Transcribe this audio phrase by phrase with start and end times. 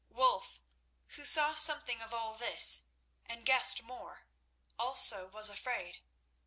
[0.09, 0.61] Wulf,
[1.09, 2.85] who saw something of all this
[3.27, 4.25] and guessed more,
[4.79, 6.01] also was afraid.